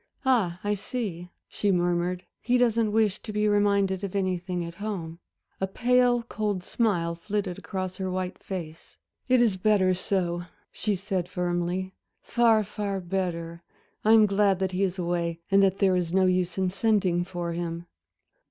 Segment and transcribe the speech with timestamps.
[0.25, 5.19] "Ah, I see," she murmured, "he doesn't wish to be reminded of anything at home."
[5.59, 8.97] A pale cold smile flitted across her white face.
[9.27, 11.93] "It is better so," she said, firmly,
[12.23, 13.61] "far, far better.
[14.03, 17.23] I am glad that he is away and that there is no use in sending
[17.23, 17.85] for him."